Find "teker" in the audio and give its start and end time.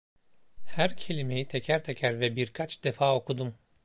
1.47-1.83, 1.83-2.19